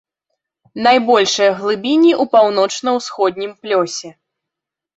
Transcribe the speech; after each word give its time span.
Найбольшыя 0.87 1.51
глыбіні 1.59 2.11
ў 2.21 2.33
паўночна-ўсходнім 2.33 3.51
плёсе. 3.61 4.09